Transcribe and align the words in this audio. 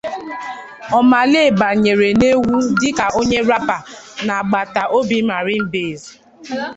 Omah 0.97 1.25
Lay 1.33 1.49
banyere 1.59 2.07
n'egwú 2.19 2.57
dị 2.79 2.89
ka 2.99 3.05
onye 3.19 3.39
rapper 3.49 3.81
na 4.25 4.33
agbata 4.41 4.81
obi 4.97 5.17
Marine 5.29 5.67
Base. 5.73 6.09